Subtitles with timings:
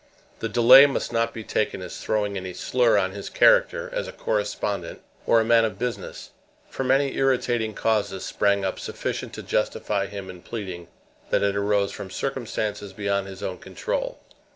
[0.39, 4.11] The delay must not be taken as throwing any slur on his character as a
[4.11, 6.31] correspondent or a man of business,
[6.71, 10.87] for many irritating causes sprang up sufficient to justify him in pleading
[11.29, 14.17] that it arose from circumstances beyond his own control.